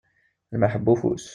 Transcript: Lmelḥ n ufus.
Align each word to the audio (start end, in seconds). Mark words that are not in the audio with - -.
Lmelḥ 0.53 0.73
n 0.77 0.85
ufus. 0.93 1.25